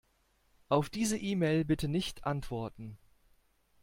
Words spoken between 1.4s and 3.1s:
bitte nicht antworten.